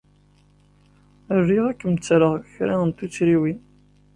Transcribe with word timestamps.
Riɣ 1.47 1.63
ad 1.67 1.77
kem-ttreɣ 1.79 2.33
kra 2.53 2.75
n 2.87 2.89
tuttriwin. 2.97 3.59